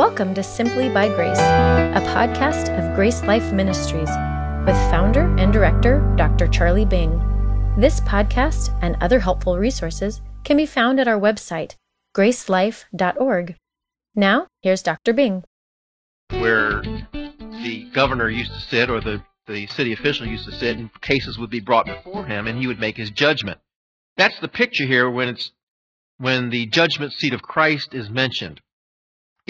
[0.00, 4.08] Welcome to Simply by Grace, a podcast of Grace Life Ministries
[4.64, 6.48] with founder and director Dr.
[6.48, 7.20] Charlie Bing.
[7.76, 11.74] This podcast and other helpful resources can be found at our website,
[12.16, 13.56] gracelife.org.
[14.14, 15.12] Now, here's Dr.
[15.12, 15.44] Bing.
[16.30, 16.80] Where
[17.12, 21.38] the governor used to sit or the, the city official used to sit and cases
[21.38, 23.58] would be brought before him and he would make his judgment.
[24.16, 25.52] That's the picture here when it's
[26.16, 28.62] when the judgment seat of Christ is mentioned.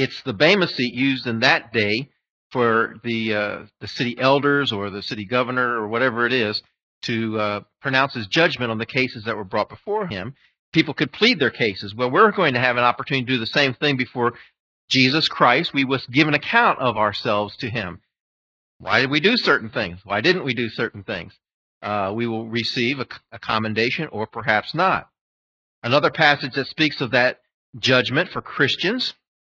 [0.01, 2.09] It's the Bema seat used in that day
[2.53, 6.63] for the uh, the city elders or the city governor or whatever it is
[7.03, 10.35] to uh, pronounce his judgment on the cases that were brought before him.
[10.73, 11.95] People could plead their cases.
[11.95, 14.33] Well, we're going to have an opportunity to do the same thing before
[14.89, 15.75] Jesus Christ.
[15.75, 18.01] We must give an account of ourselves to him.
[18.79, 20.01] Why did we do certain things?
[20.05, 21.39] Why didn't we do certain things?
[21.83, 25.11] Uh, we will receive a, a commendation or perhaps not.
[25.83, 27.41] Another passage that speaks of that
[27.79, 29.13] judgment for Christians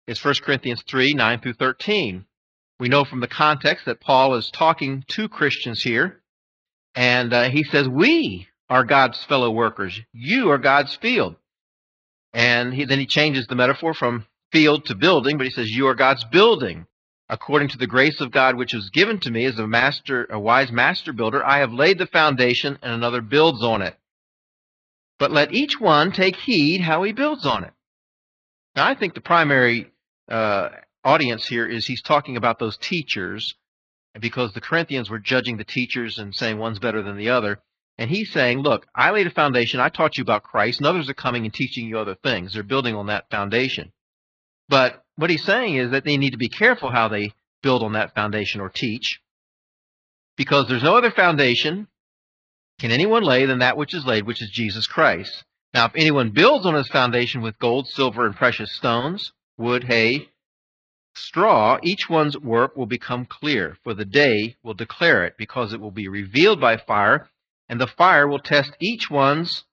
[0.06, 2.24] is 1 Corinthians 3 9 through 13.
[2.78, 6.22] We know from the context that Paul is talking to Christians here,
[6.94, 10.00] and uh, he says, We are God's fellow workers.
[10.12, 11.36] You are God's field.
[12.32, 15.86] And he, then he changes the metaphor from field to building, but he says, You
[15.88, 16.86] are God's building.
[17.28, 20.38] According to the grace of God which was given to me as a master, a
[20.38, 23.96] wise master builder, I have laid the foundation, and another builds on it.
[25.18, 27.72] But let each one take heed how he builds on it.
[28.76, 29.90] Now, I think the primary
[30.28, 30.68] uh,
[31.04, 33.54] audience here is he's talking about those teachers,
[34.18, 37.60] because the Corinthians were judging the teachers and saying one's better than the other.
[37.98, 39.80] And he's saying, look, I laid a foundation.
[39.80, 42.52] I taught you about Christ, and others are coming and teaching you other things.
[42.52, 43.92] They're building on that foundation.
[44.68, 47.92] But what he's saying is that they need to be careful how they build on
[47.92, 49.20] that foundation or teach,
[50.36, 51.86] because there's no other foundation
[52.80, 55.44] can anyone lay than that which is laid, which is Jesus Christ.
[55.72, 60.28] Now, if anyone builds on his foundation with gold, silver, and precious stones, wood, hay,
[61.14, 65.80] straw, each one's work will become clear, for the day will declare it, because it
[65.80, 67.28] will be revealed by fire,
[67.68, 69.64] and the fire will test each one's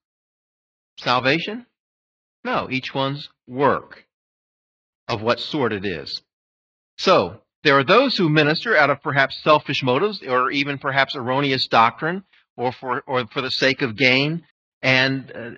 [0.98, 1.66] salvation?
[2.44, 4.06] No, each one's work
[5.08, 6.22] of what sort it is.
[6.98, 11.68] So, there are those who minister out of perhaps selfish motives or even perhaps erroneous
[11.68, 12.24] doctrine
[12.58, 14.44] or for, or for the sake of gain.
[14.82, 15.50] And uh,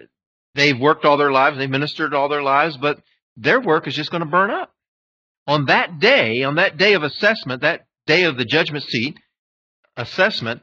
[0.53, 2.99] they've worked all their lives, they've ministered all their lives, but
[3.37, 4.73] their work is just going to burn up.
[5.47, 9.19] On that day, on that day of assessment, that day of the judgment seat
[9.97, 10.61] assessment,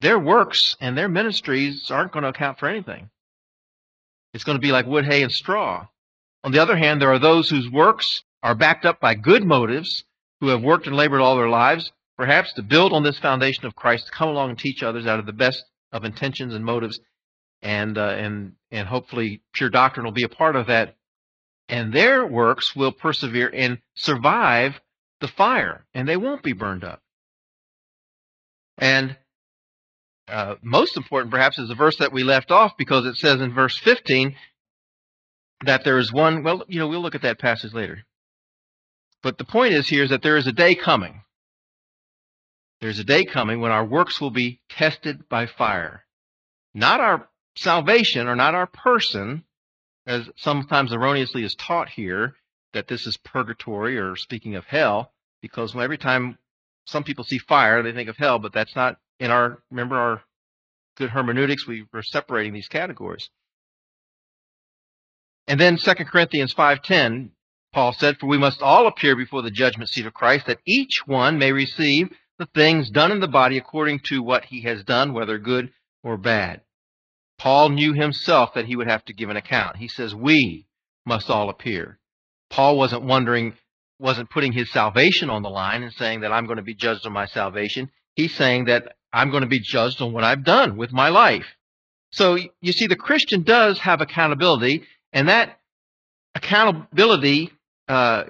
[0.00, 3.10] their works and their ministries aren't going to account for anything.
[4.32, 5.88] It's going to be like wood, hay, and straw.
[6.44, 10.04] On the other hand, there are those whose works are backed up by good motives,
[10.40, 13.74] who have worked and labored all their lives, perhaps to build on this foundation of
[13.74, 17.00] Christ, to come along and teach others out of the best of intentions and motives,
[17.60, 20.96] and uh, and and hopefully pure doctrine will be a part of that
[21.70, 24.80] and their works will persevere and survive
[25.20, 27.00] the fire, and they won't be burned up.
[28.76, 29.16] And
[30.26, 33.54] uh, most important, perhaps, is the verse that we left off because it says in
[33.54, 34.34] verse 15
[35.64, 36.42] that there is one.
[36.42, 38.04] Well, you know, we'll look at that passage later.
[39.22, 41.22] But the point is here is that there is a day coming.
[42.80, 46.04] There's a day coming when our works will be tested by fire.
[46.74, 49.44] Not our salvation or not our person,
[50.06, 52.34] as sometimes erroneously is taught here,
[52.72, 55.12] that this is purgatory or speaking of hell,
[55.42, 56.38] because every time
[56.86, 60.22] some people see fire, they think of hell, but that's not in our, remember our
[60.96, 63.30] good hermeneutics, we were separating these categories.
[65.46, 67.30] And then 2 Corinthians 5.10,
[67.72, 71.06] Paul said, For we must all appear before the judgment seat of Christ, that each
[71.06, 75.12] one may receive the things done in the body according to what he has done,
[75.12, 75.72] whether good
[76.02, 76.62] or bad.
[77.40, 79.78] Paul knew himself that he would have to give an account.
[79.78, 80.66] He says, We
[81.06, 81.98] must all appear.
[82.50, 83.54] Paul wasn't wondering,
[83.98, 87.06] wasn't putting his salvation on the line and saying that I'm going to be judged
[87.06, 87.90] on my salvation.
[88.14, 91.46] He's saying that I'm going to be judged on what I've done with my life.
[92.12, 94.84] So you see, the Christian does have accountability,
[95.14, 95.58] and that
[96.34, 97.52] accountability
[97.88, 98.24] uh,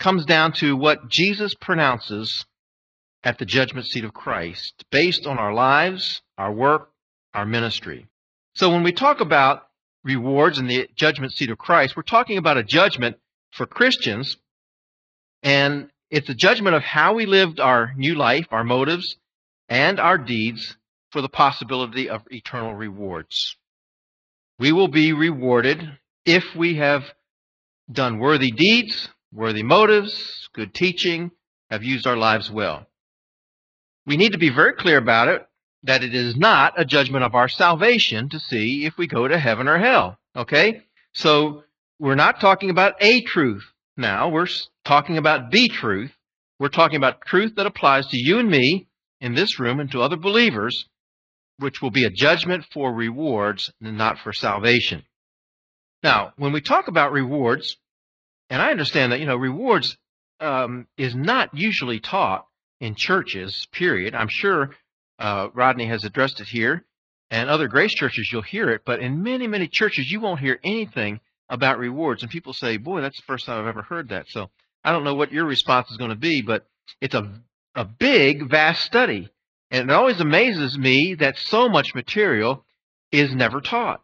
[0.00, 2.44] comes down to what Jesus pronounces
[3.22, 6.90] at the judgment seat of Christ, based on our lives, our work,
[7.32, 8.08] our ministry.
[8.56, 9.68] So when we talk about
[10.02, 13.18] rewards and the judgment seat of Christ, we're talking about a judgment
[13.52, 14.38] for Christians,
[15.42, 19.18] and it's a judgment of how we lived our new life, our motives,
[19.68, 20.74] and our deeds
[21.12, 23.58] for the possibility of eternal rewards.
[24.58, 27.02] We will be rewarded if we have
[27.92, 31.30] done worthy deeds, worthy motives, good teaching,
[31.68, 32.86] have used our lives well.
[34.06, 35.46] We need to be very clear about it
[35.86, 39.38] that it is not a judgment of our salvation to see if we go to
[39.38, 40.18] heaven or hell.
[40.34, 40.82] Okay?
[41.14, 41.62] So
[41.98, 43.64] we're not talking about a truth.
[43.96, 44.48] now we're
[44.84, 46.12] talking about the truth.
[46.58, 48.88] We're talking about truth that applies to you and me
[49.20, 50.86] in this room and to other believers,
[51.58, 55.04] which will be a judgment for rewards and not for salvation.
[56.02, 57.76] Now, when we talk about rewards,
[58.50, 59.96] and I understand that, you know, rewards
[60.40, 62.46] um, is not usually taught
[62.80, 64.14] in churches, period.
[64.14, 64.70] I'm sure
[65.18, 66.84] uh, Rodney has addressed it here,
[67.30, 70.60] and other grace churches you'll hear it, but in many, many churches you won't hear
[70.62, 72.22] anything about rewards.
[72.22, 74.26] And people say, boy, that's the first time I've ever heard that.
[74.28, 74.50] So
[74.84, 76.66] I don't know what your response is going to be, but
[77.00, 77.40] it's a,
[77.74, 79.28] a big, vast study.
[79.70, 82.64] And it always amazes me that so much material
[83.10, 84.02] is never taught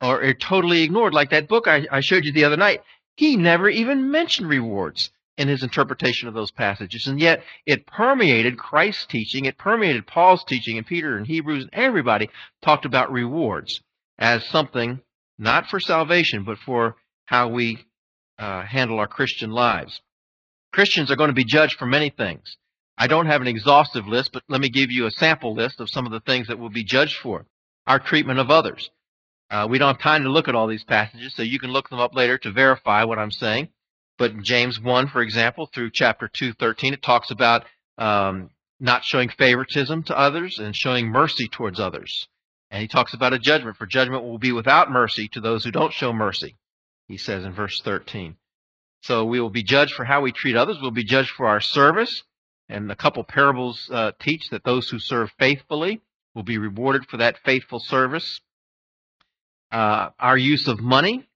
[0.00, 1.14] or totally ignored.
[1.14, 2.82] Like that book I, I showed you the other night,
[3.16, 7.06] he never even mentioned rewards in his interpretation of those passages.
[7.06, 11.72] And yet it permeated Christ's teaching, it permeated Paul's teaching, and Peter and Hebrews and
[11.72, 12.28] everybody
[12.60, 13.80] talked about rewards
[14.18, 15.00] as something
[15.38, 17.78] not for salvation, but for how we
[18.38, 20.00] uh, handle our Christian lives.
[20.72, 22.56] Christians are going to be judged for many things.
[22.98, 25.88] I don't have an exhaustive list, but let me give you a sample list of
[25.88, 27.46] some of the things that we'll be judged for.
[27.86, 28.90] Our treatment of others.
[29.50, 31.88] Uh, we don't have time to look at all these passages, so you can look
[31.88, 33.68] them up later to verify what I'm saying.
[34.18, 37.64] But in James 1, for example, through chapter 2, 13, it talks about
[37.96, 38.50] um,
[38.80, 42.28] not showing favoritism to others and showing mercy towards others.
[42.70, 45.70] And he talks about a judgment, for judgment will be without mercy to those who
[45.70, 46.56] don't show mercy,
[47.06, 48.36] he says in verse 13.
[49.02, 50.78] So we will be judged for how we treat others.
[50.80, 52.24] We'll be judged for our service.
[52.68, 56.02] And a couple parables uh, teach that those who serve faithfully
[56.34, 58.40] will be rewarded for that faithful service.
[59.70, 61.27] Uh, our use of money.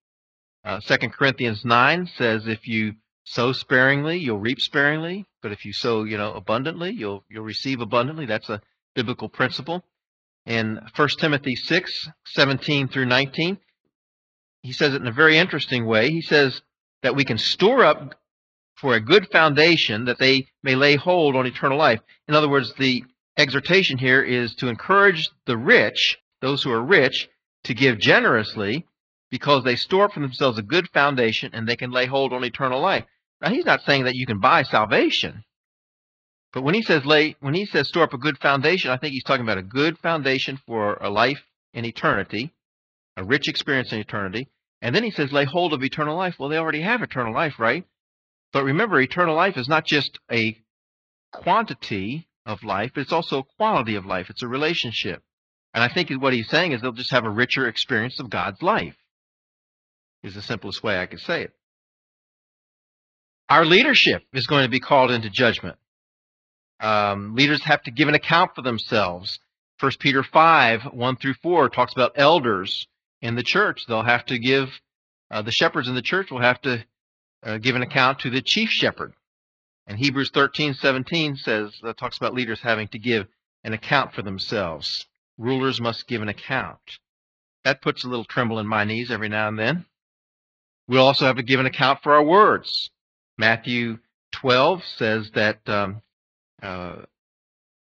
[0.64, 2.94] Uh, 2 Corinthians 9 says if you
[3.24, 5.26] sow sparingly, you'll reap sparingly.
[5.42, 8.26] But if you sow, you know, abundantly, you'll, you'll receive abundantly.
[8.26, 8.60] That's a
[8.94, 9.84] biblical principle
[10.46, 13.58] in 1 Timothy 6, 17 through 19.
[14.62, 16.10] He says it in a very interesting way.
[16.10, 16.62] He says
[17.02, 18.14] that we can store up
[18.76, 22.00] for a good foundation that they may lay hold on eternal life.
[22.28, 23.04] In other words, the
[23.36, 27.28] exhortation here is to encourage the rich, those who are rich,
[27.64, 28.86] to give generously
[29.32, 32.44] because they store up for themselves a good foundation and they can lay hold on
[32.44, 33.06] eternal life.
[33.40, 35.42] Now, he's not saying that you can buy salvation.
[36.52, 39.14] But when he says lay, when he says store up a good foundation, I think
[39.14, 41.42] he's talking about a good foundation for a life
[41.72, 42.52] in eternity,
[43.16, 44.48] a rich experience in eternity.
[44.82, 46.36] And then he says lay hold of eternal life.
[46.38, 47.86] Well, they already have eternal life, right?
[48.52, 50.58] But remember, eternal life is not just a
[51.32, 54.28] quantity of life, but it's also a quality of life.
[54.28, 55.22] It's a relationship.
[55.72, 58.60] And I think what he's saying is they'll just have a richer experience of God's
[58.60, 58.94] life,
[60.22, 61.52] is the simplest way I could say it.
[63.48, 65.76] Our leadership is going to be called into judgment.
[66.80, 69.38] Um, leaders have to give an account for themselves.
[69.80, 72.86] 1 Peter 5, 1 through 4 talks about elders
[73.20, 73.84] in the church.
[73.86, 74.68] They'll have to give,
[75.30, 76.84] uh, the shepherds in the church will have to
[77.42, 79.12] uh, give an account to the chief shepherd.
[79.86, 83.26] And Hebrews 13, 17 says, that talks about leaders having to give
[83.64, 85.06] an account for themselves.
[85.38, 86.98] Rulers must give an account.
[87.64, 89.86] That puts a little tremble in my knees every now and then.
[90.92, 92.90] We'll also have to give an account for our words.
[93.38, 93.96] Matthew
[94.32, 96.02] 12 says that um,
[96.62, 96.96] uh,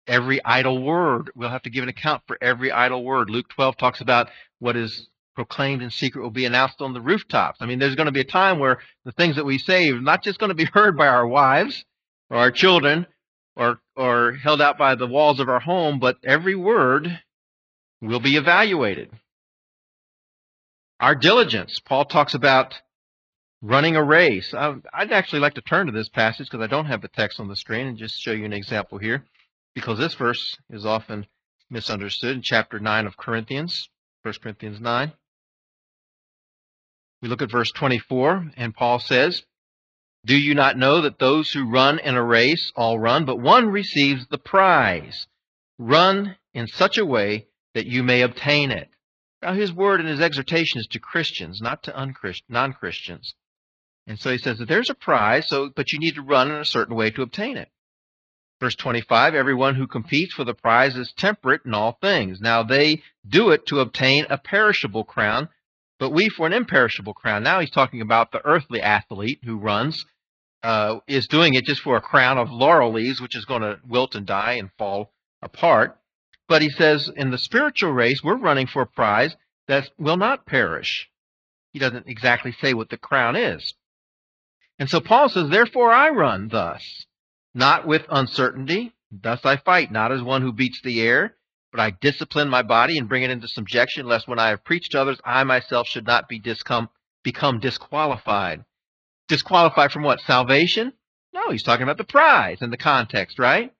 [0.08, 1.30] every idle word.
[1.36, 3.30] We'll have to give an account for every idle word.
[3.30, 7.58] Luke 12 talks about what is proclaimed in secret will be announced on the rooftops.
[7.60, 10.00] I mean, there's going to be a time where the things that we say are
[10.00, 11.84] not just going to be heard by our wives
[12.30, 13.08] or our children
[13.58, 17.20] or, or held out by the walls of our home, but every word
[18.02, 19.10] will be evaluated.
[21.02, 21.82] Our diligence.
[21.86, 22.74] Paul talks about
[23.62, 24.54] running a race.
[24.54, 27.48] I'd actually like to turn to this passage because I don't have the text on
[27.48, 29.26] the screen and just show you an example here
[29.74, 31.28] because this verse is often
[31.70, 33.90] misunderstood in chapter 9 of Corinthians,
[34.24, 35.12] 1 Corinthians 9.
[37.22, 39.44] We look at verse 24 and Paul says,
[40.24, 43.68] Do you not know that those who run in a race all run, but one
[43.68, 45.28] receives the prize?
[45.78, 48.90] Run in such a way that you may obtain it.
[49.42, 52.14] Now, his word and his exhortation is to Christians, not to
[52.48, 53.36] non Christians.
[54.08, 56.58] And so he says that there's a prize, so but you need to run in
[56.58, 57.70] a certain way to obtain it.
[58.60, 62.40] Verse 25, everyone who competes for the prize is temperate in all things.
[62.40, 65.50] Now they do it to obtain a perishable crown,
[66.00, 67.44] but we for an imperishable crown.
[67.44, 70.06] Now he's talking about the earthly athlete who runs,
[70.64, 73.80] uh, is doing it just for a crown of laurel leaves, which is going to
[73.86, 76.00] wilt and die and fall apart.
[76.48, 79.36] But he says in the spiritual race, we're running for a prize
[79.68, 81.10] that will not perish.
[81.74, 83.74] He doesn't exactly say what the crown is.
[84.80, 87.06] And so Paul says, Therefore I run thus,
[87.54, 88.94] not with uncertainty.
[89.12, 91.36] Thus I fight, not as one who beats the air,
[91.72, 94.92] but I discipline my body and bring it into subjection, lest when I have preached
[94.92, 96.90] to others, I myself should not be discom-
[97.24, 98.66] become disqualified.
[99.28, 100.20] disqualified from what?
[100.22, 100.94] Salvation?
[101.34, 103.74] No, he's talking about the prize in the context, right?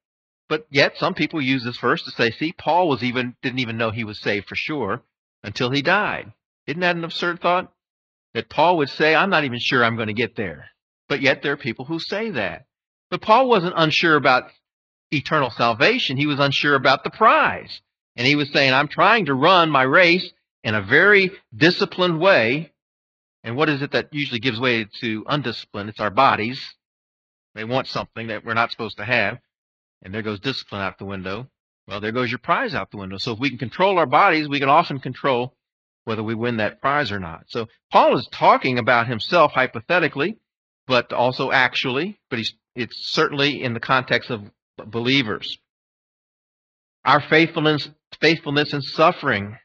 [0.48, 3.78] But yet some people use this verse to say, see, Paul was even didn't even
[3.78, 5.02] know he was saved for sure
[5.44, 6.32] until he died.
[6.68, 7.72] Isn't that an absurd thought?
[8.34, 10.70] That Paul would say, I'm not even sure I'm going to get there.
[11.08, 12.66] But yet there are people who say that.
[13.12, 14.50] But Paul wasn't unsure about
[15.12, 16.18] eternal salvation.
[16.18, 17.82] He was unsure about the prize.
[18.16, 20.32] And he was saying, I'm trying to run my race
[20.64, 22.72] in a very disciplined way.
[23.44, 25.90] And what is it that usually gives way to undiscipline?
[25.90, 26.76] It's our bodies.
[27.54, 29.38] They want something that we're not supposed to have.
[30.02, 31.48] And there goes discipline out the window.
[31.88, 33.18] Well, there goes your prize out the window.
[33.18, 35.56] So if we can control our bodies, we can often control
[36.06, 37.46] whether we win that prize or not.
[37.48, 40.38] So Paul is talking about himself hypothetically,
[40.88, 42.40] but also actually, but
[42.76, 44.42] it's certainly in the context of
[44.78, 45.58] believers.
[47.04, 47.90] Our faithfulness,
[48.20, 49.58] faithfulness in suffering.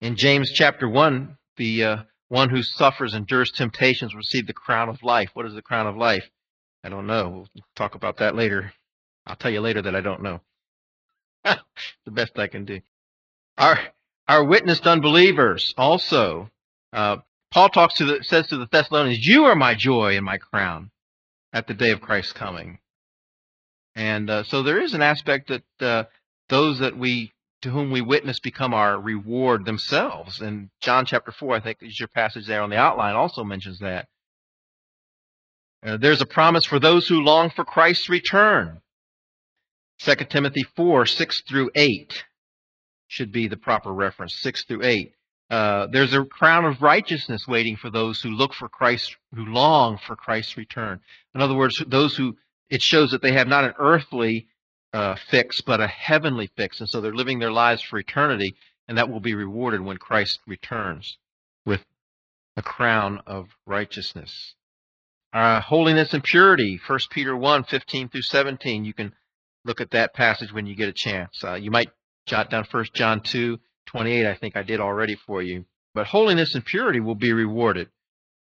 [0.00, 1.96] In James chapter 1, the uh,
[2.28, 5.30] one who suffers, endures temptations, receive the crown of life.
[5.34, 6.28] What is the crown of life?
[6.82, 7.28] I don't know.
[7.54, 8.72] We'll talk about that later.
[9.26, 10.40] I'll tell you later that I don't know.
[11.44, 12.80] the best I can do.
[13.58, 13.78] Our
[14.28, 16.50] our witnessed unbelievers also.
[16.92, 17.18] Uh,
[17.52, 20.90] Paul talks to the says to the Thessalonians, "You are my joy and my crown
[21.52, 22.78] at the day of Christ's coming."
[23.94, 26.04] And uh, so there is an aspect that uh,
[26.48, 30.40] those that we to whom we witness become our reward themselves.
[30.40, 33.78] And John chapter four, I think, is your passage there on the outline, also mentions
[33.80, 34.08] that.
[35.84, 38.80] Uh, there's a promise for those who long for Christ's return.
[39.98, 42.24] 2 Timothy 4, 6 through 8
[43.06, 45.12] should be the proper reference, 6 through 8.
[45.52, 49.98] Uh, there's a crown of righteousness waiting for those who look for Christ, who long
[49.98, 50.98] for Christ's return.
[51.34, 52.38] In other words, those who,
[52.70, 54.48] it shows that they have not an earthly
[54.94, 56.80] uh, fix, but a heavenly fix.
[56.80, 58.56] And so they're living their lives for eternity,
[58.88, 61.18] and that will be rewarded when Christ returns
[61.66, 61.84] with
[62.56, 64.54] a crown of righteousness.
[65.34, 68.86] Uh, holiness and purity, 1 Peter 1, 15 through 17.
[68.86, 69.12] You can
[69.66, 71.44] look at that passage when you get a chance.
[71.44, 71.90] Uh, you might
[72.24, 75.64] jot down 1 John 2, 28, I think I did already for you.
[75.94, 77.88] But holiness and purity will be rewarded.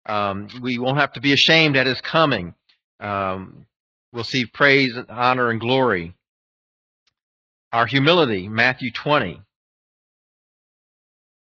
[0.05, 2.53] Um, we won't have to be ashamed at his coming.
[2.99, 3.65] Um,
[4.11, 6.15] we'll see praise, and honor, and glory.
[7.71, 9.41] Our humility, Matthew 20,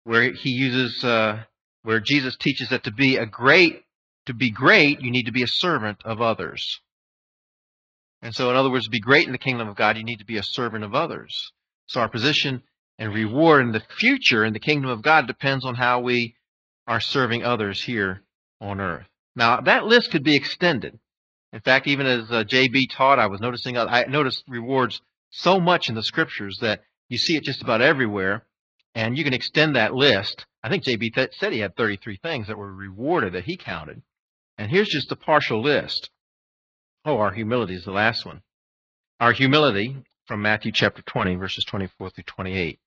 [0.03, 1.43] where he uses, uh,
[1.83, 3.83] where Jesus teaches that to be a great,
[4.25, 6.81] to be great, you need to be a servant of others.
[8.21, 10.19] And so, in other words, to be great in the kingdom of God, you need
[10.19, 11.51] to be a servant of others.
[11.87, 12.61] So, our position
[13.01, 16.35] and reward in the future in the kingdom of God depends on how we
[16.85, 18.21] are serving others here
[18.61, 19.07] on earth.
[19.35, 20.99] Now, that list could be extended.
[21.51, 25.59] In fact, even as uh, JB taught, I was noticing, uh, I noticed rewards so
[25.59, 28.45] much in the scriptures that you see it just about everywhere,
[28.93, 30.45] and you can extend that list.
[30.61, 34.03] I think JB th- said he had 33 things that were rewarded that he counted.
[34.59, 36.11] And here's just a partial list.
[37.03, 38.43] Oh, our humility is the last one.
[39.19, 42.77] Our humility from Matthew chapter 20, verses 24 through 28.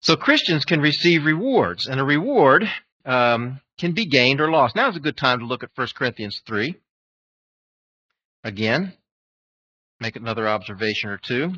[0.00, 2.68] So Christians can receive rewards, and a reward
[3.04, 4.74] um, can be gained or lost.
[4.74, 6.74] Now is a good time to look at 1 Corinthians 3.
[8.42, 8.94] Again,
[10.00, 11.52] make another observation or two.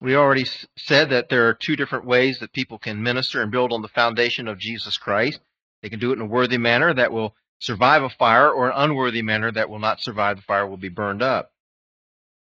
[0.00, 3.72] We already said that there are two different ways that people can minister and build
[3.72, 5.40] on the foundation of Jesus Christ.
[5.82, 8.74] They can do it in a worthy manner that will survive a fire, or an
[8.76, 11.51] unworthy manner that will not survive the fire will be burned up.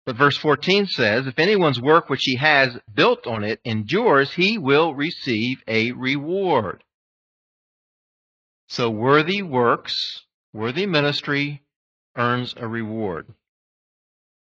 [0.06, 4.58] But verse 14 says, If anyone's work which he has built on it endures, he
[4.58, 6.84] will receive a reward.
[8.68, 11.64] So worthy works, worthy ministry
[12.18, 13.34] earns a reward.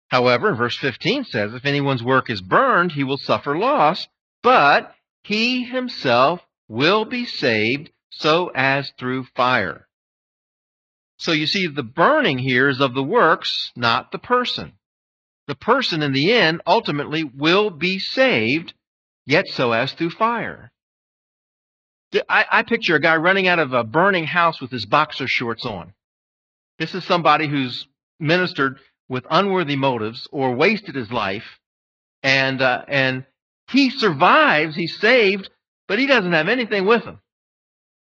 [0.09, 4.07] However, verse 15 says, If anyone's work is burned, he will suffer loss,
[4.43, 9.87] but he himself will be saved so as through fire.
[11.17, 14.76] So you see, the burning here is of the works, not the person.
[15.47, 18.73] The person in the end ultimately will be saved,
[19.25, 20.71] yet so as through fire.
[22.29, 25.65] I, I picture a guy running out of a burning house with his boxer shorts
[25.65, 25.93] on.
[26.79, 27.87] This is somebody who's
[28.19, 31.59] ministered with unworthy motives or wasted his life,
[32.23, 33.25] and uh, and
[33.69, 34.75] he survives.
[34.75, 35.49] He's saved,
[35.87, 37.19] but he doesn't have anything with him.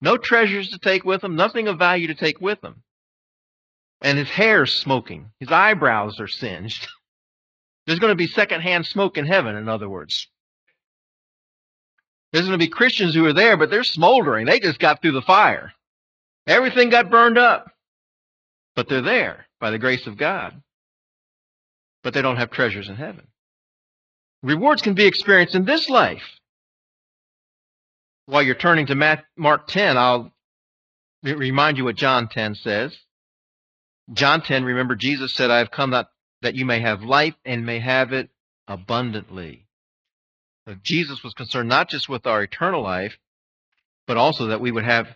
[0.00, 1.36] No treasures to take with him.
[1.36, 2.82] Nothing of value to take with him
[4.00, 5.30] and his hair's smoking.
[5.40, 6.88] His eyebrows are singed.
[7.86, 10.28] There's going to be secondhand smoke in heaven, in other words.
[12.32, 14.46] There's going to be Christians who are there, but they're smoldering.
[14.46, 15.72] They just got through the fire.
[16.46, 17.70] Everything got burned up.
[18.74, 20.60] But they're there by the grace of God.
[22.02, 23.26] But they don't have treasures in heaven.
[24.42, 26.22] Rewards can be experienced in this life.
[28.26, 30.32] While you're turning to Mark 10, I'll
[31.22, 32.96] remind you what John 10 says.
[34.12, 36.08] John 10, remember, Jesus said, I have come that,
[36.46, 38.30] that you may have life and may have it
[38.68, 39.66] abundantly.
[40.64, 43.18] So Jesus was concerned not just with our eternal life,
[44.06, 45.08] but also that we would have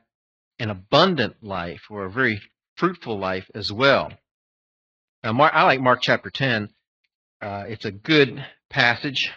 [0.59, 2.43] an abundant life or a very
[2.75, 4.11] fruitful life as well.
[5.23, 6.69] Now, Mark, I like Mark chapter 10.
[7.41, 9.31] Uh, it's a good passage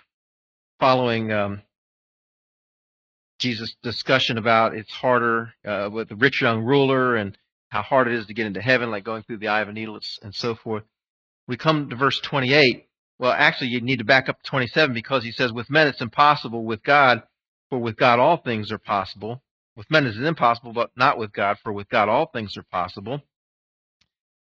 [0.80, 1.62] following um,
[3.38, 7.38] Jesus' discussion about it's harder uh, with the rich young ruler and
[7.70, 9.74] how hard it is to get into heaven, like going through the eye of a
[9.74, 10.84] needle and so forth.
[11.48, 12.88] We come to verse 28.
[13.20, 16.02] Well, actually, you need to back up to 27 because he says, With men it's
[16.02, 17.24] impossible, with God,
[17.70, 19.42] for with God all things are possible.
[19.76, 22.64] With men it is impossible, but not with God, for with God all things are
[22.64, 23.22] possible.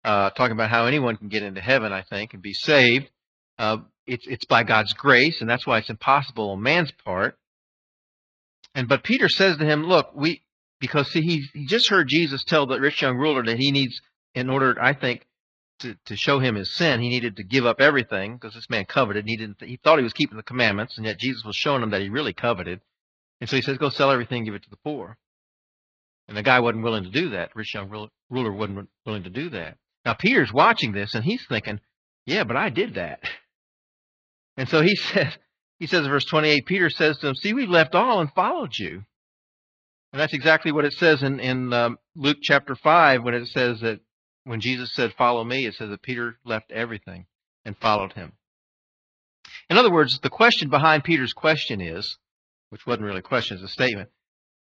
[0.04, 3.10] Uh, talking about how anyone can get into heaven, I think, and be saved.
[3.58, 7.38] Uh, it's it's by God's grace, and that's why it's impossible on man's part.
[8.74, 10.42] And but Peter says to him, "Look, we
[10.80, 14.00] because see, he he just heard Jesus tell the rich young ruler that he needs,
[14.34, 15.26] in order, I think,
[15.80, 18.86] to, to show him his sin, he needed to give up everything because this man
[18.86, 19.28] coveted.
[19.28, 19.62] He didn't.
[19.62, 22.10] He thought he was keeping the commandments, and yet Jesus was showing him that he
[22.10, 22.82] really coveted.
[23.42, 25.18] And so he says, "Go sell everything, give it to the poor."
[26.28, 27.56] And the guy wasn't willing to do that.
[27.56, 27.90] rich young
[28.30, 29.78] ruler wasn't willing to do that.
[30.06, 31.80] Now Peter's watching this, and he's thinking,
[32.26, 33.22] "Yeah, but I did that."
[34.58, 35.38] And so he says,
[35.80, 38.78] he says in verse 28, Peter says to him, See, we've left all and followed
[38.78, 39.06] you.
[40.12, 43.80] And that's exactly what it says in, in um, Luke chapter 5 when it says
[43.80, 44.02] that
[44.50, 47.28] when Jesus said, Follow me, it says that Peter left everything
[47.66, 48.32] and followed him.
[49.70, 52.18] In other words, the question behind Peter's question is,
[52.72, 54.10] which wasn't really a question, it's a statement.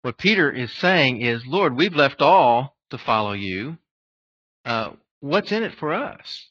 [0.02, 3.78] What Peter is saying is, Lord, we've left all to follow you.
[4.64, 6.48] Uh, what's in it for us?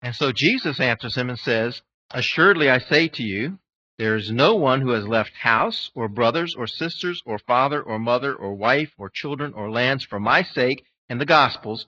[0.00, 3.58] And so Jesus answers him and says, Assuredly I say to you,
[3.98, 7.98] there is no one who has left house, or brothers, or sisters, or father, or
[7.98, 11.86] mother, or wife, or children, or lands for my sake and the gospel's,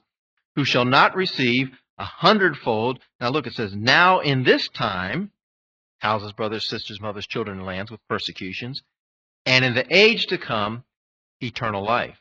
[0.55, 2.99] who shall not receive a hundredfold.
[3.19, 5.31] Now look, it says, now in this time,
[5.99, 8.83] houses, brothers, sisters, mothers, children, and lands with persecutions,
[9.45, 10.83] and in the age to come,
[11.39, 12.19] eternal life.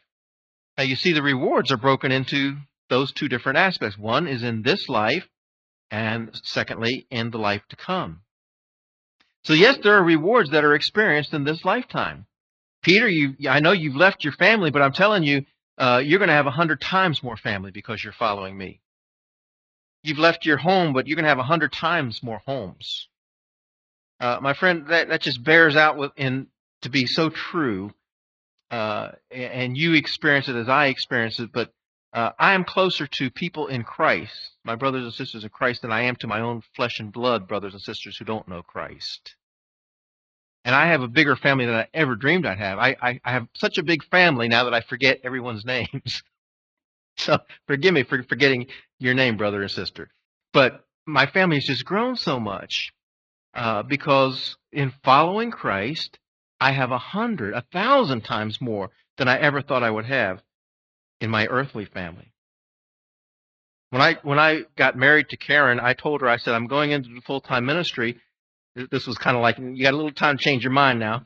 [0.79, 2.57] Now you see the rewards are broken into
[2.88, 3.98] those two different aspects.
[3.98, 5.29] One is in this life,
[5.90, 8.20] and secondly, in the life to come.
[9.44, 12.27] So yes, there are rewards that are experienced in this lifetime.
[12.83, 15.44] Peter, you, I know you've left your family, but I'm telling you,
[15.78, 18.80] uh, you're going to have a hundred times more family because you're following me.
[20.02, 23.08] You've left your home, but you're going to have a hundred times more homes.
[24.20, 26.48] Uh, my friend, that, that just bears out with, in,
[26.82, 27.92] to be so true.
[28.70, 31.72] Uh, and you experience it as I experience it, but
[32.12, 35.92] uh, I am closer to people in Christ, my brothers and sisters in Christ, than
[35.92, 39.35] I am to my own flesh and blood brothers and sisters who don't know Christ.
[40.64, 42.79] And I have a bigger family than I ever dreamed I'd have.
[42.79, 46.22] I, I, I have such a big family now that I forget everyone's names.
[47.16, 48.66] so forgive me for forgetting
[48.98, 50.11] your name, brother and sister.
[50.53, 52.92] But my family has just grown so much
[53.55, 56.18] uh, because in following Christ,
[56.61, 60.42] I have a hundred, a thousand times more than I ever thought I would have
[61.20, 62.33] in my earthly family.
[63.90, 66.92] When I when I got married to Karen, I told her I said I'm going
[66.92, 68.18] into the full time ministry.
[68.74, 71.24] This was kind of like you got a little time to change your mind now.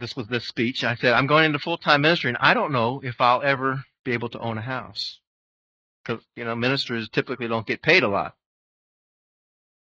[0.00, 0.84] This was this speech.
[0.84, 3.84] I said I'm going into full time ministry, and I don't know if I'll ever
[4.04, 5.20] be able to own a house
[6.04, 8.34] because you know ministers typically don't get paid a lot.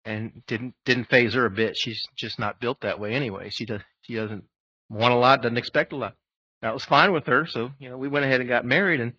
[0.06, 1.76] And didn't didn't faze her a bit.
[1.76, 3.50] She's just not built that way anyway.
[3.50, 4.46] She does she doesn't
[4.90, 6.16] want a lot, doesn't expect a lot.
[6.62, 7.46] That was fine with her.
[7.48, 9.14] So, you know, we went ahead and got married and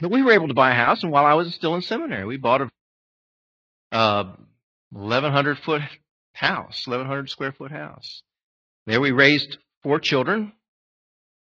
[0.00, 2.24] but we were able to buy a house and while I was still in seminary,
[2.24, 2.70] we bought a
[3.92, 4.24] uh,
[4.90, 5.82] 1100 foot
[6.34, 8.22] house, 1100 square foot house.
[8.86, 10.52] There we raised four children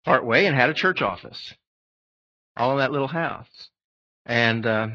[0.06, 1.54] part way and had a church office
[2.58, 3.70] all in that little house.
[4.26, 4.88] And uh,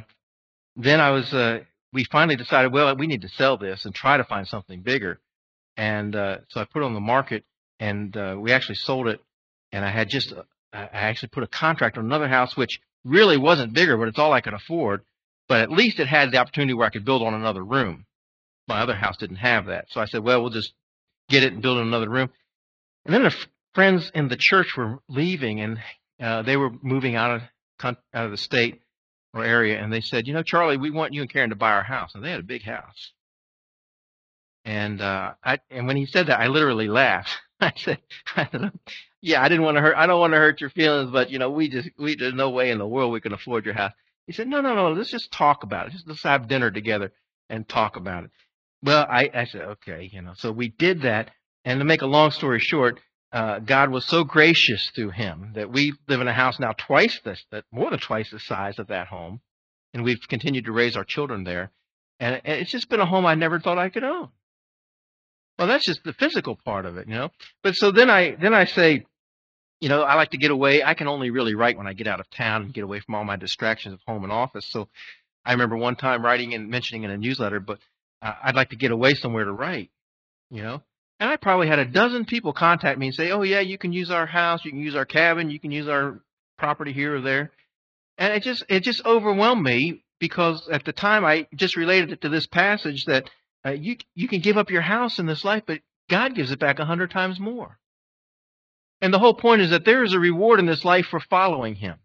[0.77, 1.61] then I was, uh,
[1.93, 5.21] we finally decided, well, we need to sell this and try to find something bigger.
[5.77, 7.45] And uh, so I put it on the market
[7.81, 9.21] and uh, we actually sold it
[9.73, 13.37] and I had just uh, I actually put a contract on another house which really
[13.37, 15.03] wasn't bigger, but it's all I could afford.
[15.49, 18.06] But at least it had the opportunity where I could build on another room.
[18.69, 20.73] My other house didn't have that, so I said, well, we'll just
[21.29, 22.31] get it and build another room.
[23.05, 23.35] And then the
[23.75, 25.79] friends in the church were leaving, and
[26.21, 27.43] uh, they were moving out of
[27.85, 28.81] out of the state
[29.35, 31.73] or area, and they said, you know, Charlie, we want you and Karen to buy
[31.73, 33.13] our house, and they had a big house.
[34.65, 37.31] And uh, I and when he said that, I literally laughed.
[37.61, 38.01] I said,
[38.35, 38.73] I said,
[39.21, 39.97] yeah, I didn't want to hurt.
[39.97, 42.51] I don't want to hurt your feelings, but you know, we just we there's no
[42.51, 43.93] way in the world we can afford your house.
[44.27, 44.91] He said, no, no, no.
[44.93, 45.93] Let's just talk about it.
[45.93, 47.13] Just let's have dinner together
[47.49, 48.31] and talk about it.
[48.87, 50.35] Well, I I said okay, you know.
[50.37, 51.33] So we did that,
[51.65, 53.01] and to make a long story short,
[53.33, 57.21] uh, God was so gracious through him that we live in a house now twice
[57.25, 59.41] this, that more than twice the size of that home,
[59.93, 61.73] and we've continued to raise our children there.
[62.21, 64.29] And it's just been a home I never thought I could own.
[65.59, 67.31] Well, that's just the physical part of it, you know.
[67.65, 69.05] But so then I then I say,
[69.81, 70.85] you know, I like to get away.
[70.85, 73.17] I can only really write when I get out of town and get away from
[73.17, 74.67] all my distractions of home and office.
[74.69, 74.89] So
[75.45, 77.81] I remember one time writing and mentioning in a newsletter, but
[78.23, 79.91] I'd like to get away somewhere to write,
[80.51, 80.83] you know.
[81.19, 83.93] And I probably had a dozen people contact me and say, "Oh yeah, you can
[83.93, 86.21] use our house, you can use our cabin, you can use our
[86.59, 87.53] property here or there."
[88.19, 92.21] And it just it just overwhelmed me because at the time I just related it
[92.23, 93.31] to this passage that
[93.65, 96.59] uh, you you can give up your house in this life, but God gives it
[96.59, 97.79] back a hundred times more.
[99.01, 101.75] And the whole point is that there is a reward in this life for following
[101.75, 101.99] Him,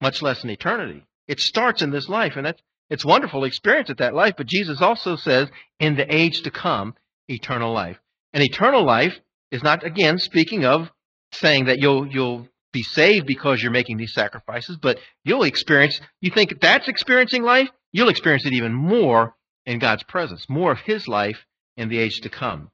[0.00, 1.06] much less in eternity.
[1.26, 2.60] It starts in this life, and that's
[2.92, 4.34] it's wonderful experience at that life.
[4.36, 5.48] But Jesus also says,
[5.80, 6.94] in the age to come,
[7.26, 7.98] eternal life.
[8.34, 9.18] And eternal life
[9.50, 10.90] is not, again, speaking of
[11.32, 16.30] saying that you'll, you'll be saved because you're making these sacrifices, but you'll experience, you
[16.30, 17.70] think that's experiencing life?
[17.92, 21.46] You'll experience it even more in God's presence, more of His life
[21.78, 22.70] in the age to come.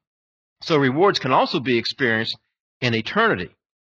[0.62, 2.36] So rewards can also be experienced
[2.80, 3.50] in eternity.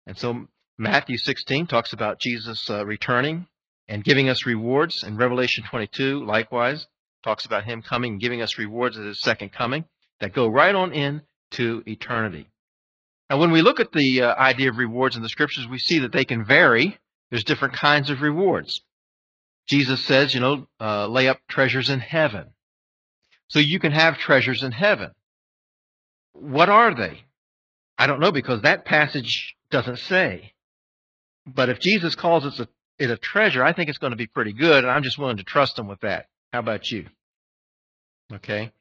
[0.06, 3.46] And so Matthew 16 talks about Jesus uh, returning
[3.90, 5.02] and giving us rewards.
[5.02, 6.86] And Revelation 22, likewise,
[7.22, 9.84] talks about Him coming and giving us rewards at His second coming
[10.20, 11.22] that go right on in
[11.52, 12.48] to eternity.
[13.28, 15.98] Now, when we look at the uh, idea of rewards in the scriptures, we see
[16.00, 16.98] that they can vary.
[17.30, 18.80] There's different kinds of rewards.
[19.66, 22.46] Jesus says, you know, uh, lay up treasures in heaven.
[23.48, 25.10] So you can have treasures in heaven.
[26.32, 27.24] What are they?
[27.98, 30.54] I don't know because that passage doesn't say.
[31.46, 32.68] But if Jesus calls it a,
[33.00, 35.38] it a treasure, I think it's going to be pretty good, and I'm just willing
[35.38, 36.26] to trust them with that.
[36.52, 37.06] How about you?
[38.32, 38.72] Okay.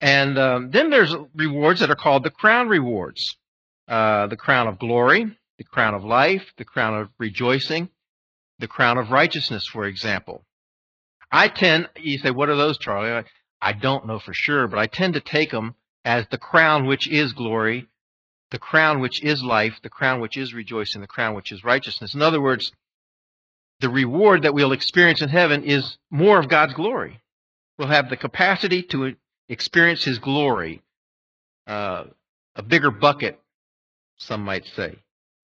[0.00, 3.36] And um, then there's rewards that are called the crown rewards
[3.88, 7.88] uh, the crown of glory, the crown of life, the crown of rejoicing,
[8.58, 10.44] the crown of righteousness, for example.
[11.30, 13.24] I tend, you say, what are those, Charlie?
[13.60, 15.74] I don't know for sure, but I tend to take them
[16.04, 17.88] as the crown which is glory,
[18.50, 22.14] the crown which is life, the crown which is rejoicing, the crown which is righteousness.
[22.14, 22.72] In other words,
[23.80, 27.20] the reward that we'll experience in heaven is more of God's glory.
[27.78, 29.16] We'll have the capacity to
[29.48, 30.82] experience his glory.
[31.66, 32.04] Uh,
[32.54, 33.38] a bigger bucket,
[34.16, 34.96] some might say.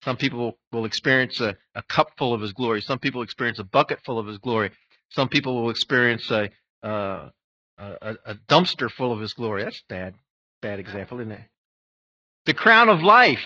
[0.03, 2.81] Some people will experience a, a cup full of his glory.
[2.81, 4.71] Some people experience a bucket full of his glory.
[5.09, 6.49] Some people will experience a,
[6.81, 7.29] uh,
[7.77, 9.63] a, a dumpster full of his glory.
[9.63, 10.15] That's bad,
[10.61, 11.41] bad example, isn't it?
[12.45, 13.39] The crown of life.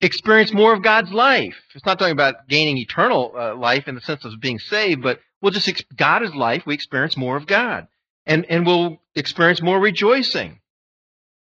[0.00, 1.56] Experience more of God's life.
[1.74, 5.20] It's not talking about gaining eternal uh, life in the sense of being saved, but
[5.40, 6.64] we'll just, God is life.
[6.66, 7.88] We experience more of God
[8.26, 10.60] and, and we'll experience more rejoicing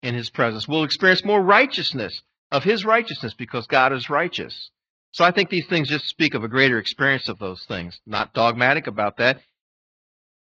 [0.03, 0.67] in his presence.
[0.67, 4.71] We'll experience more righteousness of his righteousness because God is righteous.
[5.11, 8.01] So I think these things just speak of a greater experience of those things.
[8.07, 9.41] Not dogmatic about that.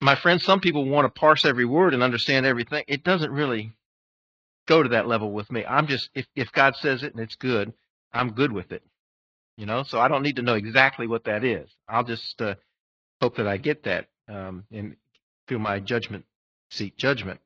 [0.02, 2.84] My friends, some people want to parse every word and understand everything.
[2.88, 3.74] It doesn't really
[4.68, 5.66] go to that level with me.
[5.66, 7.74] I'm just if if God says it and it's good,
[8.14, 8.84] I'm good with it.
[9.58, 11.70] You know, so I don't need to know exactly what that is.
[11.88, 12.56] I'll just uh,
[13.22, 14.96] hope that I get that um, and
[15.48, 16.26] through my judgment
[16.72, 17.40] seat judgment.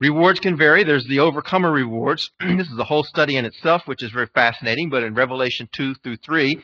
[0.00, 0.82] Rewards can vary.
[0.82, 2.30] There's the overcomer rewards.
[2.40, 4.90] this is a whole study in itself, which is very fascinating.
[4.90, 6.62] But in Revelation 2 through 3,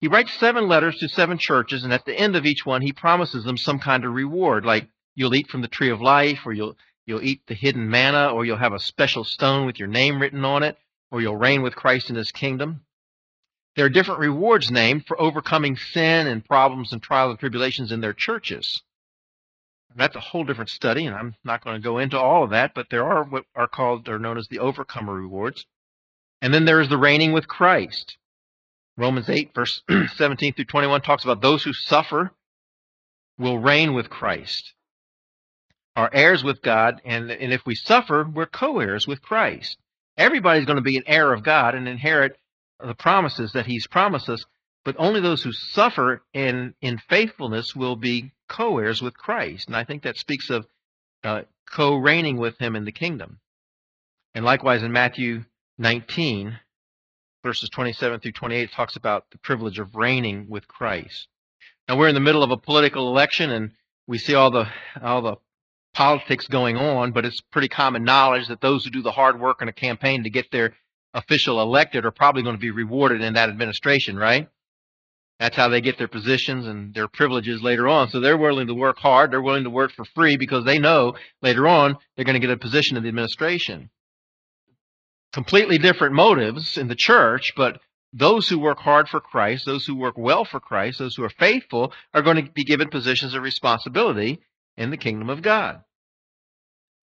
[0.00, 2.92] he writes seven letters to seven churches, and at the end of each one, he
[2.92, 6.52] promises them some kind of reward, like you'll eat from the tree of life, or
[6.52, 10.20] you'll you'll eat the hidden manna, or you'll have a special stone with your name
[10.20, 10.76] written on it,
[11.10, 12.82] or you'll reign with Christ in his kingdom.
[13.76, 18.00] There are different rewards named for overcoming sin and problems and trials and tribulations in
[18.00, 18.82] their churches
[19.96, 22.74] that's a whole different study, and I'm not going to go into all of that,
[22.74, 25.66] but there are what are called or known as the overcomer rewards.
[26.42, 28.18] And then there is the reigning with Christ.
[28.98, 29.82] Romans 8, verse
[30.16, 32.30] 17 through 21 talks about those who suffer
[33.38, 34.74] will reign with Christ,
[35.94, 39.78] are heirs with God, and, and if we suffer, we're co heirs with Christ.
[40.16, 42.38] Everybody's going to be an heir of God and inherit
[42.80, 44.44] the promises that He's promised us,
[44.84, 49.66] but only those who suffer in, in faithfulness will be co heirs with Christ.
[49.66, 50.66] And I think that speaks of
[51.24, 53.40] uh, co reigning with him in the kingdom.
[54.34, 55.44] And likewise in Matthew
[55.78, 56.58] 19,
[57.42, 61.28] verses 27 through 28, talks about the privilege of reigning with Christ.
[61.88, 63.72] Now we're in the middle of a political election and
[64.06, 64.68] we see all the
[65.02, 65.36] all the
[65.94, 69.62] politics going on, but it's pretty common knowledge that those who do the hard work
[69.62, 70.74] in a campaign to get their
[71.16, 74.48] official elected are probably going to be rewarded in that administration, right?
[75.40, 78.10] That's how they get their positions and their privileges later on.
[78.10, 79.32] So they're willing to work hard.
[79.32, 82.50] They're willing to work for free because they know later on they're going to get
[82.50, 83.90] a position in the administration.
[85.32, 87.80] completely different motives in the church, but
[88.12, 91.28] those who work hard for Christ, those who work well for Christ, those who are
[91.30, 94.40] faithful, are going to be given positions of responsibility
[94.76, 95.82] in the kingdom of God.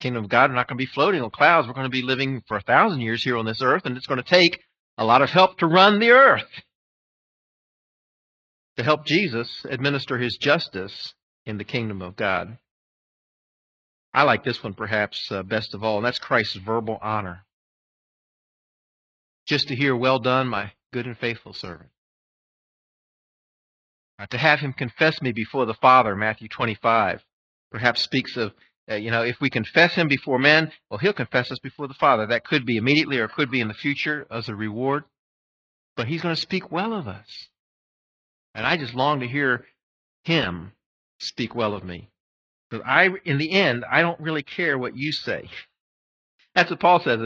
[0.03, 1.65] Kingdom of God are not going to be floating on clouds.
[1.65, 4.05] We're going to be living for a thousand years here on this earth, and it's
[4.05, 4.59] going to take
[4.97, 6.49] a lot of help to run the earth.
[8.75, 11.13] To help Jesus administer his justice
[11.45, 12.57] in the kingdom of God.
[14.13, 17.45] I like this one perhaps uh, best of all, and that's Christ's verbal honor.
[19.45, 21.91] Just to hear, well done, my good and faithful servant.
[24.19, 27.23] Uh, to have him confess me before the Father, Matthew 25,
[27.71, 28.51] perhaps speaks of,
[28.89, 31.93] uh, you know, if we confess him before men, well, he'll confess us before the
[31.93, 32.27] Father.
[32.27, 35.05] That could be immediately or could be in the future as a reward.
[35.95, 37.47] But he's going to speak well of us.
[38.55, 39.65] And I just long to hear
[40.23, 40.73] him
[41.19, 42.09] speak well of me.
[42.69, 45.49] Because I, in the end, I don't really care what you say.
[46.55, 47.19] That's what Paul says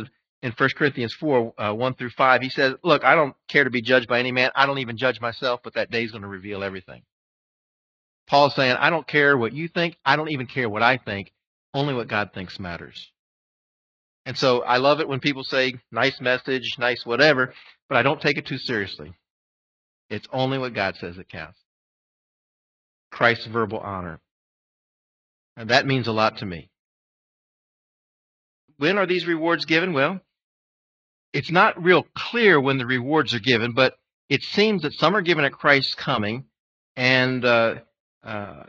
[0.43, 2.41] in 1 Corinthians 4, uh, 1 through 5.
[2.41, 4.51] He says, Look, I don't care to be judged by any man.
[4.55, 7.01] I don't even judge myself, but that day is going to reveal everything.
[8.27, 9.97] Paul's saying, I don't care what you think.
[10.05, 11.31] I don't even care what I think.
[11.73, 13.11] Only what God thinks matters.
[14.25, 17.53] And so I love it when people say, nice message, nice whatever,
[17.87, 19.13] but I don't take it too seriously.
[20.09, 21.59] It's only what God says that counts.
[23.11, 24.19] Christ's verbal honor.
[25.55, 26.69] And that means a lot to me.
[28.77, 29.93] When are these rewards given?
[29.93, 30.19] Well,
[31.33, 33.95] it's not real clear when the rewards are given, but
[34.29, 36.45] it seems that some are given at Christ's coming,
[36.95, 37.75] and uh,
[38.23, 38.63] uh,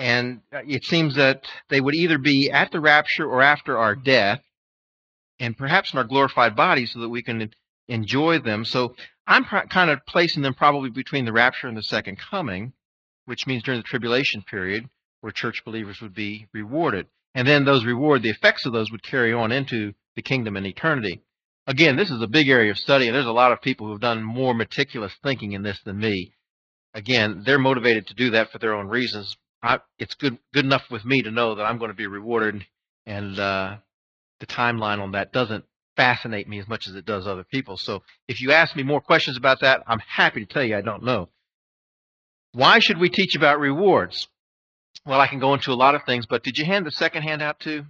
[0.00, 3.94] and uh, it seems that they would either be at the rapture or after our
[3.94, 4.40] death,
[5.38, 7.50] and perhaps in our glorified bodies, so that we can
[7.86, 8.64] enjoy them.
[8.64, 12.72] So I'm kind of placing them probably between the rapture and the second coming,
[13.26, 14.88] which means during the tribulation period,
[15.20, 17.06] where church believers would be rewarded.
[17.34, 20.66] And then those reward, the effects of those would carry on into the kingdom and
[20.66, 21.20] eternity.
[21.66, 23.92] Again, this is a big area of study, and there's a lot of people who
[23.92, 26.32] have done more meticulous thinking in this than me.
[26.94, 29.36] Again, they're motivated to do that for their own reasons.
[29.62, 32.64] I, it's good good enough with me to know that I'm going to be rewarded,
[33.06, 33.76] and uh,
[34.40, 35.64] the timeline on that doesn't
[35.96, 37.76] fascinate me as much as it does other people.
[37.76, 40.80] So if you ask me more questions about that, I'm happy to tell you I
[40.80, 41.28] don't know.
[42.52, 44.28] Why should we teach about rewards?
[45.06, 47.22] Well, I can go into a lot of things, but did you hand the second
[47.22, 47.84] handout too?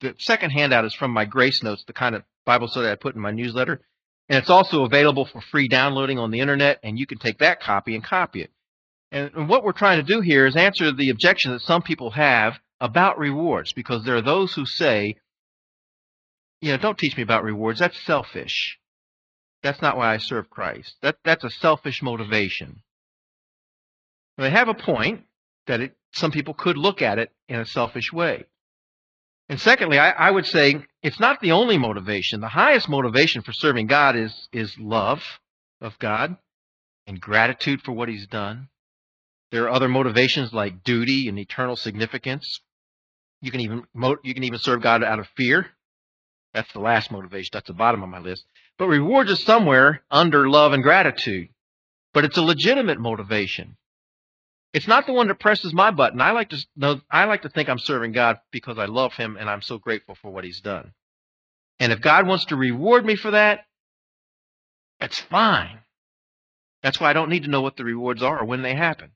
[0.00, 3.14] The second handout is from my Grace Notes, the kind of Bible study I put
[3.14, 3.80] in my newsletter.
[4.28, 7.60] And it's also available for free downloading on the internet, and you can take that
[7.60, 8.50] copy and copy it.
[9.12, 12.10] And, and what we're trying to do here is answer the objection that some people
[12.10, 15.16] have about rewards, because there are those who say,
[16.60, 17.78] you know, don't teach me about rewards.
[17.78, 18.78] That's selfish.
[19.62, 20.96] That's not why I serve Christ.
[21.02, 22.82] That, that's a selfish motivation.
[24.38, 25.24] They have a point
[25.66, 28.44] that it, some people could look at it in a selfish way.
[29.48, 32.40] And secondly, I, I, would say it's not the only motivation.
[32.40, 35.22] The highest motivation for serving God is, is love
[35.80, 36.36] of God
[37.06, 38.68] and gratitude for what He's done.
[39.50, 42.60] There are other motivations like duty and eternal significance.
[43.40, 43.84] You can even
[44.22, 45.66] you can even serve God out of fear.
[46.52, 47.50] That's the last motivation.
[47.52, 48.44] That's the bottom of my list.
[48.78, 51.48] But rewards is somewhere under love and gratitude.
[52.12, 53.76] But it's a legitimate motivation.
[54.72, 56.20] It's not the one that presses my button.
[56.20, 59.36] I like to know I like to think I'm serving God because I love him
[59.38, 60.92] and I'm so grateful for what he's done.
[61.78, 63.66] And if God wants to reward me for that,
[64.98, 65.80] that's fine.
[66.82, 69.12] That's why I don't need to know what the rewards are or when they happen.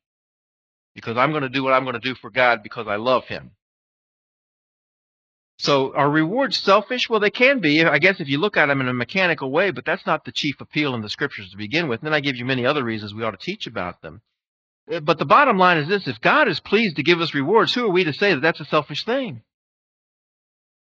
[0.95, 3.25] Because I'm going to do what I'm going to do for God because I love
[3.27, 3.53] him.
[5.59, 7.11] So are rewards selfish?
[7.11, 9.71] Well, they can be, I guess, if you look at them in a mechanical way,
[9.71, 12.01] but that's not the chief appeal in the scriptures to begin with.
[12.01, 14.23] And then I give you many other reasons we ought to teach about them.
[14.91, 17.75] Uh, but the bottom line is this if God is pleased to give us rewards,
[17.75, 19.43] who are we to say that that's a selfish thing?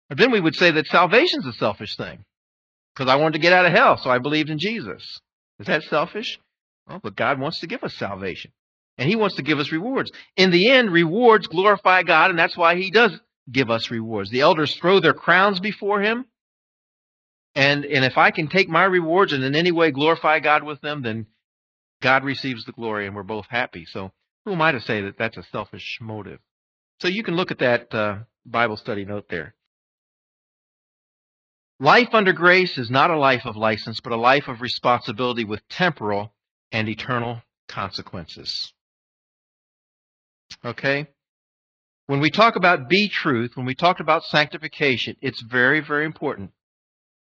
[0.09, 2.25] Then we would say that salvation's a selfish thing.
[2.95, 5.21] Because I wanted to get out of hell, so I believed in Jesus.
[5.59, 6.39] Is that selfish?
[6.87, 8.53] Well, but God wants to give us salvation.
[9.03, 10.13] And He wants to give us rewards.
[10.37, 13.11] In the end, rewards glorify God, and that's why He does
[13.51, 14.31] give us rewards.
[14.31, 16.25] The elders throw their crowns before Him.
[17.57, 20.81] And, and if I can take my rewards and in any way glorify God with
[20.83, 21.27] them, then
[22.01, 23.87] God receives the glory and we're both happy.
[23.87, 24.13] So
[24.45, 26.39] who am I to say that that's a selfish motive?
[27.01, 29.57] So you can look at that uh, Bible study note there.
[31.81, 35.69] Life under grace is not a life of license, but a life of responsibility with
[35.69, 36.33] temporal
[36.71, 38.73] and eternal consequences.
[40.65, 41.09] Okay?
[42.07, 46.51] When we talk about be truth, when we talk about sanctification, it's very, very important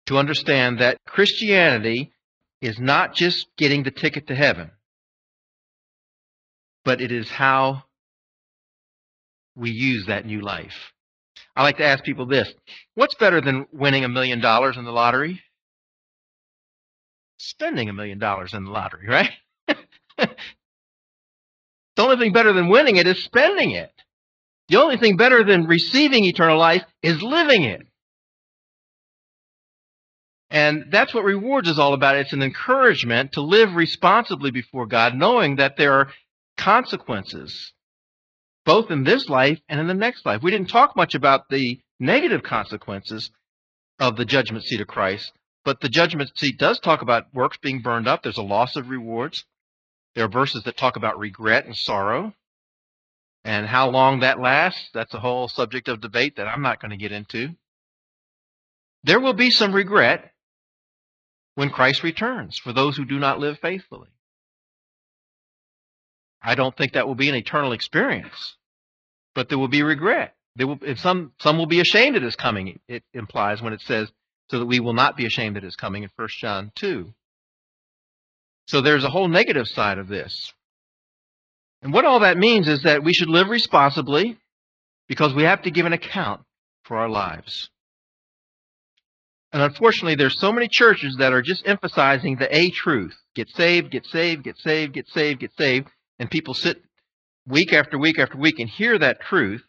[0.06, 2.12] to understand that Christianity
[2.62, 4.72] is not just getting the ticket to heaven,
[6.86, 7.84] but it is how
[9.56, 10.94] we use that new life.
[11.56, 12.52] I like to ask people this
[12.96, 15.42] What's better than winning a million dollars in the lottery?
[17.38, 19.32] Spending a million dollars in the lottery, right?
[21.98, 23.92] The only thing better than winning it is spending it.
[24.70, 27.82] The only thing better than receiving eternal life is living it.
[30.50, 32.16] And that's what rewards is all about.
[32.16, 36.12] It's an encouragement to live responsibly before God, knowing that there are
[36.56, 37.74] consequences,
[38.64, 40.42] both in this life and in the next life.
[40.44, 43.32] We didn't talk much about the negative consequences
[44.00, 45.34] of the judgment seat of Christ,
[45.66, 48.22] but the judgment seat does talk about works being burned up.
[48.22, 49.44] There's a loss of rewards.
[50.18, 52.34] There are verses that talk about regret and sorrow.
[53.44, 56.90] And how long that lasts, that's a whole subject of debate that I'm not going
[56.90, 57.50] to get into.
[59.04, 60.34] There will be some regret
[61.54, 64.10] when Christ returns for those who do not live faithfully.
[66.42, 68.56] I don't think that will be an eternal experience,
[69.36, 70.36] but there will be regret.
[70.56, 74.12] There will, some, some will be ashamed at his coming, it implies when it says,
[74.50, 77.14] so that we will not be ashamed at his coming in 1 John 2.
[78.68, 80.54] So there's a whole negative side of this.
[81.82, 84.38] And what all that means is that we should live responsibly
[85.08, 86.42] because we have to give an account
[86.84, 87.70] for our lives.
[89.54, 93.16] And unfortunately, there's so many churches that are just emphasizing the A truth.
[93.36, 95.88] Get saved, get saved, get saved, get saved, get saved.
[96.20, 96.82] And people sit
[97.48, 99.64] week after week after week and hear that truth.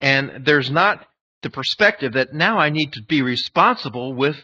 [0.00, 1.06] And there's not
[1.42, 4.36] the perspective that now I need to be responsible with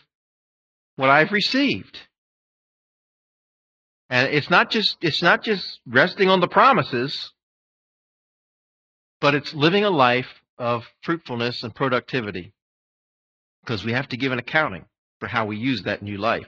[0.95, 1.99] what I've received.
[4.11, 7.33] And it's not just it's not just resting on the promises,
[9.21, 12.53] but it's living a life of fruitfulness and productivity
[13.63, 14.87] because we have to give an accounting
[15.21, 16.47] for how we use that new life.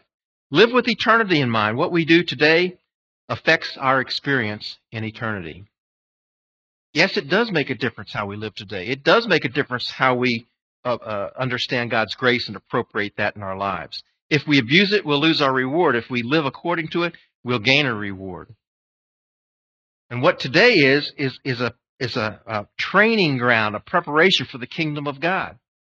[0.50, 1.76] Live with eternity in mind.
[1.76, 2.78] What we do today
[3.28, 5.64] affects our experience in eternity.
[6.92, 8.86] Yes, it does make a difference how we live today.
[8.86, 10.46] It does make a difference how we
[10.84, 14.02] uh, uh, understand God's grace and appropriate that in our lives.
[14.28, 15.94] If we abuse it, we'll lose our reward.
[15.94, 17.14] If we live according to it,
[17.44, 18.54] we'll gain a reward.
[20.10, 24.58] And what today is, is, is, a, is a, a training ground, a preparation for
[24.58, 25.58] the kingdom of God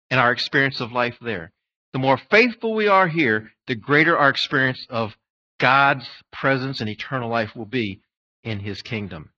[0.10, 1.52] and our experience of life there.
[1.94, 5.16] The more faithful we are here, the greater our experience of
[5.60, 8.02] God's presence and eternal life will be
[8.44, 9.32] in his kingdom.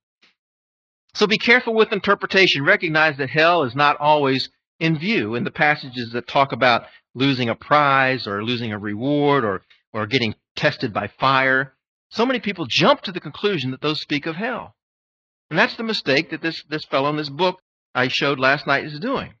[1.14, 2.64] So be careful with interpretation.
[2.64, 4.48] Recognize that hell is not always
[4.80, 9.44] in view in the passages that talk about losing a prize or losing a reward
[9.44, 9.62] or,
[9.92, 11.72] or getting tested by fire.
[12.14, 14.74] So many people jump to the conclusion that those speak of hell.
[15.50, 17.60] And that's the mistake that this, this fellow in this book
[17.94, 19.34] I showed last night is doing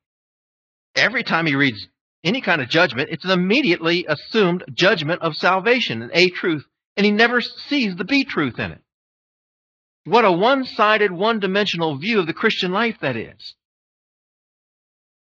[0.94, 1.88] every time he reads
[2.22, 6.64] any kind of judgment, it's an immediately assumed judgment of salvation, an A truth,
[6.96, 8.80] and he never sees the B truth in it.
[10.04, 13.54] What a one sided, one dimensional view of the Christian life that is.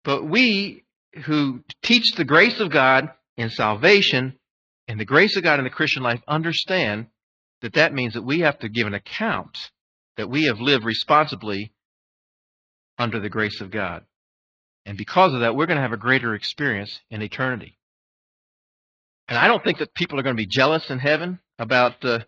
[0.05, 0.85] But we
[1.25, 4.37] who teach the grace of God in salvation
[4.89, 7.07] and the grace of God in the Christian life understand
[7.65, 9.71] that that means that we have to give an account
[10.19, 11.73] that we have lived responsibly
[12.99, 14.05] under the grace of God.
[14.85, 17.79] And because of that, we're going to have a greater experience in eternity.
[19.29, 22.19] And I don't think that people are going to be jealous in heaven about, uh,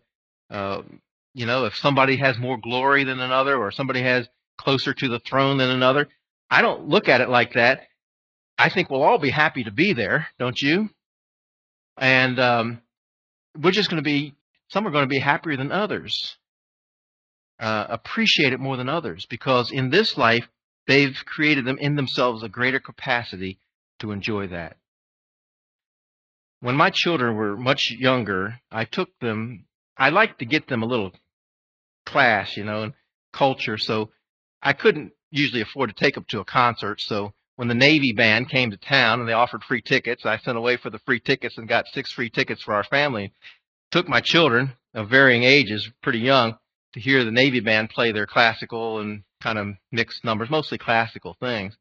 [0.51, 0.81] uh,
[1.35, 5.19] you know, if somebody has more glory than another or somebody has closer to the
[5.19, 6.09] throne than another.
[6.49, 7.83] I don't look at it like that.
[8.57, 10.89] I think we'll all be happy to be there, don't you?
[11.99, 12.81] And um,
[13.61, 14.35] we're just going to be,
[14.69, 16.37] some are going to be happier than others,
[17.61, 20.49] uh, appreciate it more than others, because in this life,
[20.87, 23.59] They've created them in themselves a greater capacity
[23.99, 24.77] to enjoy that.
[26.61, 30.87] When my children were much younger, I took them, I liked to get them a
[30.87, 31.13] little
[32.05, 32.93] class, you know, and
[33.33, 33.79] culture.
[33.79, 34.11] So
[34.63, 37.01] I couldn't usually afford to take them to a concert.
[37.01, 40.57] So when the Navy band came to town and they offered free tickets, I sent
[40.57, 43.33] away for the free tickets and got six free tickets for our family.
[43.91, 46.57] Took my children of varying ages, pretty young,
[46.95, 51.37] to hear the Navy band play their classical and kind of mixed numbers, mostly classical
[51.39, 51.77] things.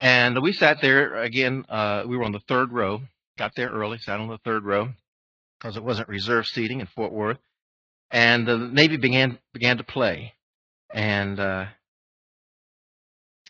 [0.00, 1.64] And we sat there again.
[1.68, 3.02] Uh, we were on the third row.
[3.38, 4.88] Got there early, sat on the third row
[5.58, 7.38] because it wasn't reserved seating in Fort Worth.
[8.10, 10.34] And the Navy began began to play.
[10.92, 11.66] And uh,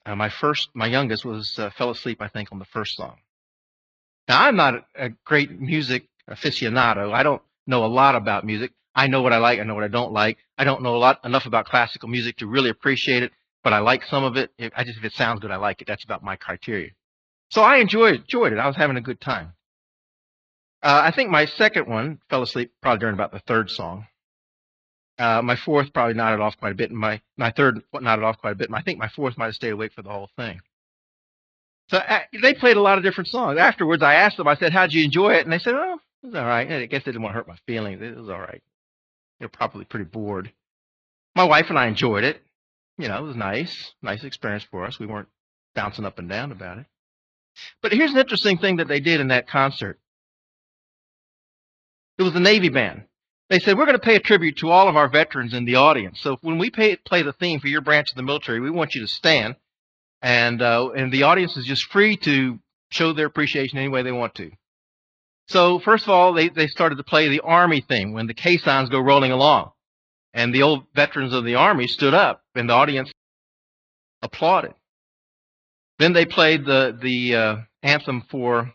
[0.04, 3.16] uh, my first, my youngest was uh, fell asleep, I think, on the first song.
[4.28, 7.12] Now I'm not a great music aficionado.
[7.12, 8.72] I don't know a lot about music.
[8.94, 9.60] I know what I like.
[9.60, 10.38] I know what I don't like.
[10.58, 13.32] I don't know a lot enough about classical music to really appreciate it,
[13.62, 14.50] but I like some of it.
[14.76, 15.86] I just if it sounds good, I like it.
[15.86, 16.90] That's about my criteria.
[17.50, 18.58] So I enjoyed enjoyed it.
[18.58, 19.52] I was having a good time.
[20.82, 24.06] Uh, I think my second one fell asleep probably during about the third song.
[25.18, 28.38] Uh, my fourth probably nodded off quite a bit, and my my third nodded off
[28.38, 28.68] quite a bit.
[28.68, 30.60] And I think my fourth might have stayed awake for the whole thing.
[31.90, 33.58] So uh, they played a lot of different songs.
[33.58, 35.42] Afterwards, I asked them, I said, how'd you enjoy it?
[35.42, 36.70] And they said, oh, it was all right.
[36.70, 38.00] I guess it didn't want to hurt my feelings.
[38.02, 38.62] It was all right.
[39.38, 40.52] They're probably pretty bored.
[41.34, 42.42] My wife and I enjoyed it.
[42.98, 43.94] You know, it was nice.
[44.02, 44.98] Nice experience for us.
[44.98, 45.28] We weren't
[45.74, 46.86] bouncing up and down about it.
[47.82, 49.98] But here's an interesting thing that they did in that concert.
[52.18, 53.04] It was the Navy band.
[53.48, 55.76] They said, we're going to pay a tribute to all of our veterans in the
[55.76, 56.20] audience.
[56.20, 58.94] So when we pay, play the theme for your branch of the military, we want
[58.94, 59.56] you to stand.
[60.22, 62.58] And, uh, and the audience is just free to
[62.90, 64.50] show their appreciation any way they want to.
[65.50, 68.88] So first of all, they, they started to play the Army theme when the caissons
[68.88, 69.72] go rolling along.
[70.32, 73.10] And the old veterans of the Army stood up and the audience
[74.22, 74.74] applauded.
[75.98, 78.72] Then they played the, the uh, anthem for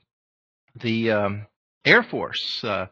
[0.76, 1.48] the um,
[1.86, 2.62] Air Force.
[2.62, 2.88] Uh,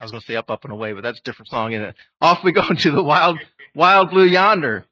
[0.00, 1.72] I was going to say up, up and away, but that's a different song.
[1.72, 3.38] And off we go to the wild,
[3.76, 4.86] wild blue yonder.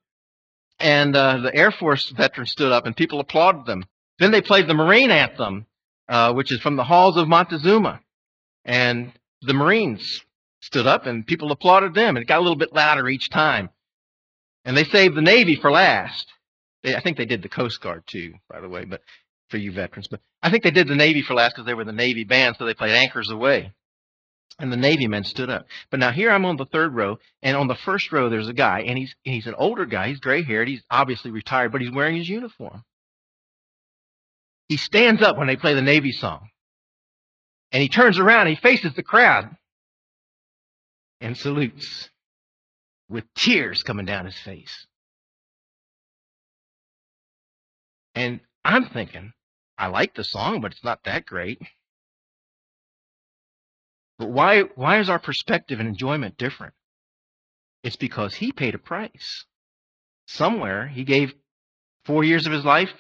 [0.79, 3.85] And uh, the Air Force veterans stood up and people applauded them.
[4.21, 5.67] Then they played the Marine anthem,
[6.09, 7.99] uh, which is from the halls of Montezuma.
[8.65, 10.23] And the Marines
[10.61, 12.17] stood up and people applauded them.
[12.17, 13.71] It got a little bit louder each time.
[14.65, 16.27] And they saved the Navy for last.
[16.83, 19.03] They, I think they did the Coast Guard too, by the way, but
[19.49, 20.09] for you veterans.
[20.09, 22.57] But I think they did the Navy for last because they were the Navy band,
[22.59, 23.73] so they played Anchors Aweigh.
[24.59, 25.67] And the Navy men stood up.
[25.91, 28.53] But now here I'm on the third row, and on the first row there's a
[28.53, 30.09] guy, and he's he's an older guy.
[30.09, 30.69] He's gray haired.
[30.69, 32.85] He's obviously retired, but he's wearing his uniform.
[34.69, 36.49] He stands up when they play the Navy song.
[37.73, 39.57] And he turns around, he faces the crowd
[41.21, 42.11] and salutes
[43.09, 44.87] with tears coming down his face.
[48.15, 49.33] And I'm thinking,
[49.79, 51.61] I like the song, but it's not that great.
[54.19, 56.75] But why, why is our perspective and enjoyment different?
[57.83, 59.47] It's because he paid a price.
[60.27, 61.35] Somewhere he gave
[62.05, 62.93] four years of his life,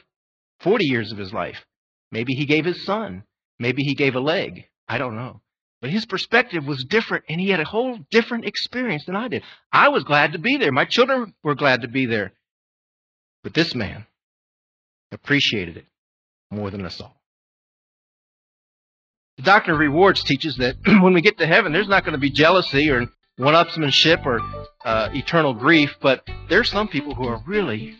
[0.60, 1.64] 40 years of his life.
[2.10, 3.24] Maybe he gave his son.
[3.62, 4.64] Maybe he gave a leg.
[4.88, 5.40] I don't know.
[5.80, 9.44] But his perspective was different, and he had a whole different experience than I did.
[9.72, 10.72] I was glad to be there.
[10.72, 12.32] My children were glad to be there.
[13.44, 14.06] But this man
[15.12, 15.86] appreciated it
[16.50, 17.22] more than us all.
[19.36, 22.18] The doctrine of rewards teaches that when we get to heaven, there's not going to
[22.18, 23.06] be jealousy or
[23.36, 24.40] one-upsmanship or
[24.84, 27.94] uh, eternal grief, but there's some people who are really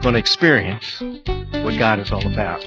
[0.00, 2.66] going to experience what God is all about.